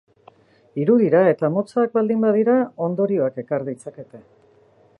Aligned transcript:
Hiru 0.83 0.93
dira 1.01 1.19
eta 1.33 1.49
motzak 1.57 1.93
baldin 1.97 2.25
badira, 2.27 2.57
ondorioak 2.87 3.41
ekar 3.43 3.67
ditzakete. 3.69 4.23